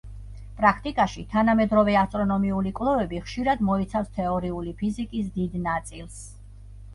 [0.59, 6.19] პრაქტიკაში, თანამედროვე ასტრონომიული კვლევები ხშირად მოიცავს თეორიული ფიზიკის დიდ ნაწილს.